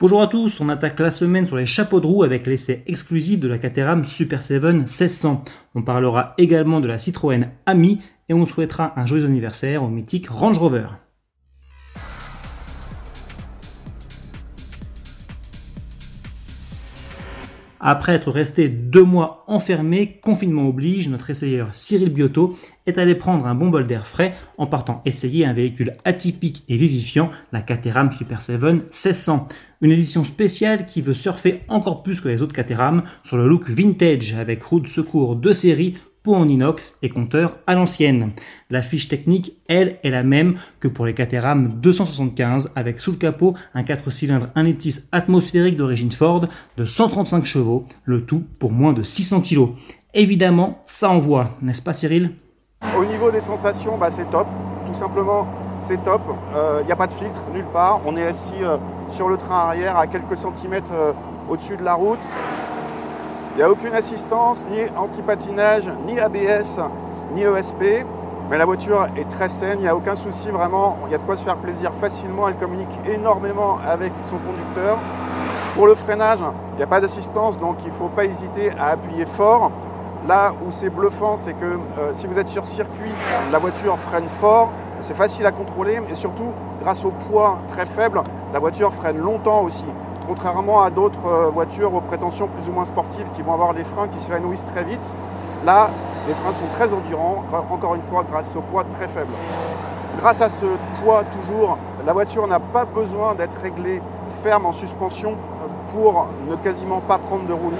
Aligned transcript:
Bonjour 0.00 0.22
à 0.22 0.28
tous, 0.28 0.60
on 0.60 0.68
attaque 0.68 1.00
la 1.00 1.10
semaine 1.10 1.44
sur 1.44 1.56
les 1.56 1.66
chapeaux 1.66 1.98
de 1.98 2.06
roue 2.06 2.22
avec 2.22 2.46
l'essai 2.46 2.84
exclusif 2.86 3.40
de 3.40 3.48
la 3.48 3.58
Caterham 3.58 4.04
Super 4.04 4.44
7 4.44 4.62
1600. 4.62 5.44
On 5.74 5.82
parlera 5.82 6.34
également 6.38 6.78
de 6.78 6.86
la 6.86 6.98
Citroën 6.98 7.48
Ami 7.66 8.00
et 8.28 8.34
on 8.34 8.46
souhaitera 8.46 8.92
un 8.94 9.06
joyeux 9.06 9.24
anniversaire 9.24 9.82
au 9.82 9.88
mythique 9.88 10.28
Range 10.28 10.56
Rover. 10.56 10.86
Après 17.80 18.14
être 18.14 18.30
resté 18.32 18.68
deux 18.68 19.04
mois 19.04 19.44
enfermé, 19.46 20.18
confinement 20.20 20.68
oblige, 20.68 21.08
notre 21.08 21.30
essayeur 21.30 21.70
Cyril 21.74 22.10
Biotto 22.10 22.58
est 22.86 22.98
allé 22.98 23.14
prendre 23.14 23.46
un 23.46 23.54
bon 23.54 23.68
bol 23.68 23.86
d'air 23.86 24.06
frais 24.06 24.34
en 24.56 24.66
partant 24.66 25.00
essayer 25.04 25.46
un 25.46 25.52
véhicule 25.52 25.96
atypique 26.04 26.64
et 26.68 26.76
vivifiant, 26.76 27.30
la 27.52 27.60
Caterham 27.60 28.10
Super 28.10 28.42
7 28.42 28.60
1600. 28.60 29.48
Une 29.80 29.92
édition 29.92 30.24
spéciale 30.24 30.86
qui 30.86 31.02
veut 31.02 31.14
surfer 31.14 31.60
encore 31.68 32.02
plus 32.02 32.20
que 32.20 32.28
les 32.28 32.42
autres 32.42 32.52
Caterham 32.52 33.04
sur 33.22 33.36
le 33.36 33.46
look 33.46 33.70
vintage 33.70 34.34
avec 34.34 34.62
roue 34.64 34.80
de 34.80 34.88
secours 34.88 35.36
de 35.36 35.52
série 35.52 35.94
en 36.26 36.48
inox 36.48 36.98
et 37.02 37.08
compteur 37.08 37.58
à 37.66 37.74
l'ancienne. 37.74 38.32
La 38.70 38.82
fiche 38.82 39.08
technique, 39.08 39.54
elle, 39.68 39.98
est 40.02 40.10
la 40.10 40.22
même 40.22 40.58
que 40.80 40.88
pour 40.88 41.06
les 41.06 41.14
Caterham 41.14 41.72
275 41.80 42.72
avec 42.76 43.00
sous 43.00 43.12
le 43.12 43.16
capot 43.16 43.54
un 43.74 43.82
4 43.82 44.10
cylindres 44.10 44.48
1.6 44.56 45.04
atmosphérique 45.12 45.76
d'origine 45.76 46.12
Ford 46.12 46.46
de 46.76 46.86
135 46.86 47.44
chevaux, 47.44 47.86
le 48.04 48.22
tout 48.24 48.42
pour 48.58 48.72
moins 48.72 48.92
de 48.92 49.02
600 49.02 49.42
kg. 49.42 49.68
Évidemment, 50.14 50.82
ça 50.86 51.10
envoie, 51.10 51.56
n'est-ce 51.62 51.82
pas 51.82 51.94
Cyril? 51.94 52.32
Au 52.96 53.04
niveau 53.04 53.30
des 53.30 53.40
sensations, 53.40 53.98
bah, 53.98 54.10
c'est 54.10 54.30
top. 54.30 54.46
Tout 54.86 54.94
simplement, 54.94 55.46
c'est 55.78 56.02
top. 56.04 56.22
Il 56.52 56.56
euh, 56.56 56.82
n'y 56.84 56.92
a 56.92 56.96
pas 56.96 57.06
de 57.06 57.12
filtre 57.12 57.42
nulle 57.52 57.66
part. 57.66 58.00
On 58.06 58.16
est 58.16 58.26
assis 58.26 58.62
euh, 58.62 58.76
sur 59.08 59.28
le 59.28 59.36
train 59.36 59.56
arrière 59.56 59.96
à 59.96 60.06
quelques 60.06 60.36
centimètres 60.36 60.92
euh, 60.92 61.12
au-dessus 61.48 61.76
de 61.76 61.82
la 61.82 61.94
route. 61.94 62.20
Il 63.58 63.62
n'y 63.62 63.64
a 63.64 63.72
aucune 63.72 63.94
assistance, 63.94 64.64
ni 64.70 64.78
anti-patinage, 64.96 65.90
ni 66.06 66.20
ABS, 66.20 66.78
ni 67.34 67.42
ESP. 67.42 68.06
Mais 68.48 68.56
la 68.56 68.64
voiture 68.64 69.08
est 69.16 69.28
très 69.28 69.48
saine, 69.48 69.78
il 69.78 69.82
n'y 69.82 69.88
a 69.88 69.96
aucun 69.96 70.14
souci 70.14 70.46
vraiment. 70.46 70.96
Il 71.06 71.10
y 71.10 71.16
a 71.16 71.18
de 71.18 71.24
quoi 71.24 71.34
se 71.34 71.42
faire 71.42 71.56
plaisir 71.56 71.92
facilement. 71.92 72.46
Elle 72.46 72.54
communique 72.54 72.96
énormément 73.04 73.80
avec 73.84 74.12
son 74.22 74.36
conducteur. 74.36 74.98
Pour 75.74 75.88
le 75.88 75.96
freinage, 75.96 76.38
il 76.74 76.76
n'y 76.76 76.84
a 76.84 76.86
pas 76.86 77.00
d'assistance, 77.00 77.58
donc 77.58 77.78
il 77.82 77.88
ne 77.88 77.94
faut 77.94 78.08
pas 78.08 78.26
hésiter 78.26 78.70
à 78.78 78.90
appuyer 78.90 79.26
fort. 79.26 79.72
Là 80.28 80.54
où 80.64 80.70
c'est 80.70 80.88
bluffant, 80.88 81.36
c'est 81.36 81.54
que 81.54 81.64
euh, 81.64 82.10
si 82.12 82.28
vous 82.28 82.38
êtes 82.38 82.46
sur 82.46 82.64
circuit, 82.64 83.10
la 83.50 83.58
voiture 83.58 83.98
freine 83.98 84.28
fort, 84.28 84.70
c'est 85.00 85.16
facile 85.16 85.46
à 85.46 85.50
contrôler, 85.50 86.00
et 86.08 86.14
surtout, 86.14 86.52
grâce 86.80 87.04
au 87.04 87.10
poids 87.10 87.58
très 87.72 87.86
faible, 87.86 88.22
la 88.52 88.60
voiture 88.60 88.94
freine 88.94 89.18
longtemps 89.18 89.64
aussi 89.64 89.86
contrairement 90.28 90.82
à 90.82 90.90
d'autres 90.90 91.26
euh, 91.26 91.48
voitures 91.48 91.94
aux 91.94 92.02
prétentions 92.02 92.48
plus 92.48 92.68
ou 92.68 92.72
moins 92.72 92.84
sportives 92.84 93.28
qui 93.34 93.42
vont 93.42 93.54
avoir 93.54 93.72
les 93.72 93.82
freins 93.82 94.08
qui 94.08 94.20
s'évanouissent 94.20 94.66
très 94.66 94.84
vite. 94.84 95.14
Là, 95.64 95.90
les 96.28 96.34
freins 96.34 96.52
sont 96.52 96.66
très 96.70 96.92
endurants, 96.92 97.44
encore 97.70 97.94
une 97.94 98.02
fois 98.02 98.22
grâce 98.30 98.54
au 98.54 98.60
poids 98.60 98.84
très 98.84 99.08
faible. 99.08 99.32
Grâce 100.18 100.42
à 100.42 100.50
ce 100.50 100.66
poids 101.02 101.24
toujours, 101.24 101.78
la 102.06 102.12
voiture 102.12 102.46
n'a 102.46 102.60
pas 102.60 102.84
besoin 102.84 103.34
d'être 103.34 103.56
réglée 103.60 104.02
ferme 104.42 104.66
en 104.66 104.72
suspension 104.72 105.36
pour 105.88 106.26
ne 106.48 106.54
quasiment 106.56 107.00
pas 107.00 107.18
prendre 107.18 107.46
de 107.46 107.52
roulis. 107.52 107.76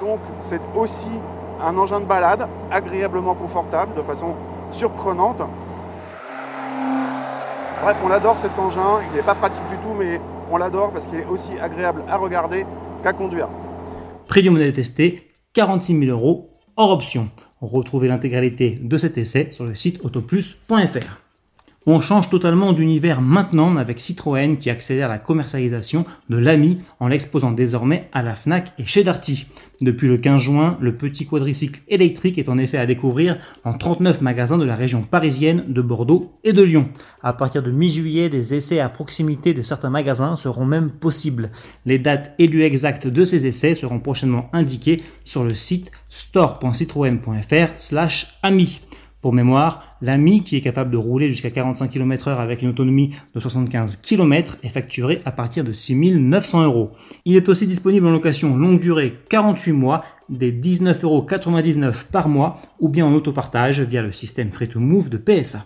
Donc 0.00 0.20
c'est 0.40 0.62
aussi 0.74 1.20
un 1.60 1.76
engin 1.76 2.00
de 2.00 2.06
balade 2.06 2.48
agréablement 2.70 3.34
confortable 3.34 3.94
de 3.94 4.02
façon 4.02 4.34
surprenante. 4.70 5.42
Bref, 7.82 8.00
on 8.04 8.10
adore 8.10 8.38
cet 8.38 8.58
engin, 8.58 9.00
il 9.10 9.16
n'est 9.16 9.22
pas 9.22 9.34
pratique 9.34 9.66
du 9.68 9.76
tout, 9.76 9.94
mais 9.96 10.20
on 10.50 10.56
l'adore 10.56 10.92
parce 10.92 11.06
qu'il 11.06 11.18
est 11.18 11.26
aussi 11.26 11.58
agréable 11.58 12.02
à 12.08 12.16
regarder 12.16 12.64
qu'à 13.02 13.12
conduire. 13.12 13.48
Prix 14.28 14.42
du 14.42 14.50
modèle 14.50 14.72
testé, 14.72 15.22
46 15.52 15.98
000 16.06 16.10
euros 16.10 16.50
hors 16.76 16.90
option. 16.90 17.28
Retrouvez 17.60 18.08
l'intégralité 18.08 18.78
de 18.80 18.98
cet 18.98 19.16
essai 19.18 19.50
sur 19.50 19.64
le 19.64 19.74
site 19.74 20.04
autoplus.fr. 20.04 21.25
On 21.88 22.00
change 22.00 22.30
totalement 22.30 22.72
d'univers 22.72 23.20
maintenant 23.20 23.76
avec 23.76 24.00
Citroën 24.00 24.56
qui 24.56 24.70
accélère 24.70 25.08
la 25.08 25.18
commercialisation 25.18 26.04
de 26.28 26.36
l'AMI 26.36 26.80
en 26.98 27.06
l'exposant 27.06 27.52
désormais 27.52 28.08
à 28.12 28.22
la 28.22 28.34
FNAC 28.34 28.72
et 28.80 28.86
chez 28.86 29.04
Darty. 29.04 29.46
Depuis 29.80 30.08
le 30.08 30.18
15 30.18 30.42
juin, 30.42 30.78
le 30.80 30.96
petit 30.96 31.28
quadricycle 31.28 31.82
électrique 31.86 32.38
est 32.38 32.48
en 32.48 32.58
effet 32.58 32.78
à 32.78 32.86
découvrir 32.86 33.38
en 33.62 33.78
39 33.78 34.20
magasins 34.20 34.58
de 34.58 34.64
la 34.64 34.74
région 34.74 35.02
parisienne, 35.02 35.62
de 35.68 35.80
Bordeaux 35.80 36.32
et 36.42 36.52
de 36.52 36.64
Lyon. 36.64 36.88
À 37.22 37.32
partir 37.32 37.62
de 37.62 37.70
mi-juillet, 37.70 38.30
des 38.30 38.52
essais 38.52 38.80
à 38.80 38.88
proximité 38.88 39.54
de 39.54 39.62
certains 39.62 39.90
magasins 39.90 40.34
seront 40.34 40.64
même 40.64 40.90
possibles. 40.90 41.50
Les 41.84 42.00
dates 42.00 42.34
et 42.40 42.48
lieux 42.48 42.64
exacts 42.64 43.06
de 43.06 43.24
ces 43.24 43.46
essais 43.46 43.76
seront 43.76 44.00
prochainement 44.00 44.50
indiqués 44.52 45.04
sur 45.24 45.44
le 45.44 45.54
site 45.54 45.92
store.citroën.fr/ami. 46.10 48.80
Pour 49.22 49.32
mémoire, 49.32 49.96
l'AMI, 50.02 50.44
qui 50.44 50.56
est 50.56 50.60
capable 50.60 50.90
de 50.90 50.96
rouler 50.96 51.28
jusqu'à 51.28 51.50
45 51.50 51.90
km/h 51.90 52.36
avec 52.38 52.62
une 52.62 52.68
autonomie 52.68 53.14
de 53.34 53.40
75 53.40 53.96
km, 53.96 54.58
est 54.62 54.68
facturé 54.68 55.22
à 55.24 55.32
partir 55.32 55.64
de 55.64 55.72
6 55.72 55.96
900 56.20 56.64
euros. 56.64 56.90
Il 57.24 57.34
est 57.36 57.48
aussi 57.48 57.66
disponible 57.66 58.06
en 58.06 58.10
location 58.10 58.56
longue 58.56 58.80
durée 58.80 59.14
48 59.30 59.72
mois 59.72 60.04
des 60.28 60.52
19,99 60.52 61.04
euros 61.04 61.26
par 62.12 62.28
mois 62.28 62.60
ou 62.80 62.88
bien 62.88 63.06
en 63.06 63.14
autopartage 63.14 63.80
via 63.80 64.02
le 64.02 64.12
système 64.12 64.52
Free 64.52 64.68
to 64.68 64.80
Move 64.80 65.08
de 65.08 65.18
PSA. 65.18 65.64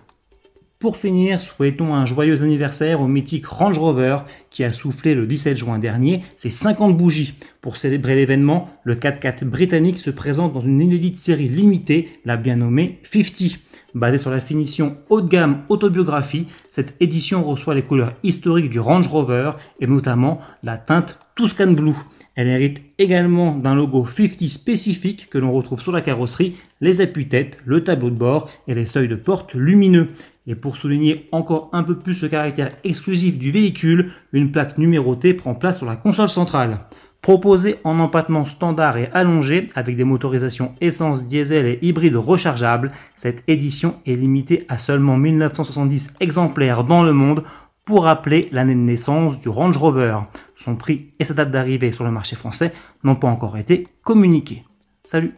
Pour 0.80 0.96
finir, 0.96 1.42
souhaitons 1.42 1.94
un 1.94 2.06
joyeux 2.06 2.42
anniversaire 2.42 3.02
au 3.02 3.06
mythique 3.06 3.44
Range 3.44 3.78
Rover 3.78 4.16
qui 4.48 4.64
a 4.64 4.72
soufflé 4.72 5.14
le 5.14 5.26
17 5.26 5.58
juin 5.58 5.78
dernier 5.78 6.22
ses 6.36 6.48
50 6.48 6.96
bougies. 6.96 7.34
Pour 7.60 7.76
célébrer 7.76 8.14
l'événement, 8.14 8.70
le 8.84 8.94
4x4 8.94 9.44
britannique 9.44 9.98
se 9.98 10.08
présente 10.08 10.54
dans 10.54 10.62
une 10.62 10.80
inédite 10.80 11.18
série 11.18 11.50
limitée, 11.50 12.08
la 12.24 12.38
bien 12.38 12.56
nommée 12.56 12.98
50. 13.12 13.58
Basée 13.92 14.16
sur 14.16 14.30
la 14.30 14.40
finition 14.40 14.96
haut 15.10 15.20
de 15.20 15.28
gamme 15.28 15.64
autobiographie, 15.68 16.46
cette 16.70 16.94
édition 16.98 17.44
reçoit 17.44 17.74
les 17.74 17.82
couleurs 17.82 18.14
historiques 18.22 18.70
du 18.70 18.80
Range 18.80 19.06
Rover 19.06 19.52
et 19.80 19.86
notamment 19.86 20.40
la 20.62 20.78
teinte 20.78 21.18
Tuscan 21.36 21.72
Blue. 21.72 21.96
Elle 22.40 22.48
hérite 22.48 22.80
également 22.96 23.54
d'un 23.54 23.74
logo 23.74 24.06
50 24.06 24.48
spécifique 24.48 25.28
que 25.28 25.36
l'on 25.36 25.52
retrouve 25.52 25.82
sur 25.82 25.92
la 25.92 26.00
carrosserie, 26.00 26.56
les 26.80 27.02
appuis-têtes, 27.02 27.58
le 27.66 27.84
tableau 27.84 28.08
de 28.08 28.16
bord 28.16 28.48
et 28.66 28.74
les 28.74 28.86
seuils 28.86 29.08
de 29.08 29.14
porte 29.14 29.52
lumineux. 29.52 30.08
Et 30.46 30.54
pour 30.54 30.78
souligner 30.78 31.28
encore 31.32 31.68
un 31.74 31.82
peu 31.82 31.98
plus 31.98 32.22
le 32.22 32.30
caractère 32.30 32.70
exclusif 32.82 33.36
du 33.36 33.50
véhicule, 33.50 34.12
une 34.32 34.52
plaque 34.52 34.78
numérotée 34.78 35.34
prend 35.34 35.54
place 35.54 35.76
sur 35.76 35.86
la 35.86 35.96
console 35.96 36.30
centrale. 36.30 36.80
Proposée 37.20 37.76
en 37.84 37.98
empattement 37.98 38.46
standard 38.46 38.96
et 38.96 39.10
allongé 39.12 39.68
avec 39.74 39.98
des 39.98 40.04
motorisations 40.04 40.74
essence, 40.80 41.26
diesel 41.26 41.66
et 41.66 41.78
hybride 41.82 42.16
rechargeables, 42.16 42.92
cette 43.16 43.44
édition 43.48 43.96
est 44.06 44.16
limitée 44.16 44.64
à 44.70 44.78
seulement 44.78 45.18
1970 45.18 46.14
exemplaires 46.20 46.84
dans 46.84 47.02
le 47.02 47.12
monde 47.12 47.44
pour 47.84 48.04
rappeler 48.04 48.48
l'année 48.50 48.74
de 48.74 48.80
naissance 48.80 49.38
du 49.40 49.50
Range 49.50 49.76
Rover. 49.76 50.16
Son 50.62 50.76
prix 50.76 51.14
et 51.18 51.24
sa 51.24 51.32
date 51.32 51.50
d'arrivée 51.50 51.90
sur 51.90 52.04
le 52.04 52.10
marché 52.10 52.36
français 52.36 52.74
n'ont 53.02 53.16
pas 53.16 53.28
encore 53.28 53.56
été 53.56 53.88
communiqués. 54.02 54.64
Salut 55.02 55.32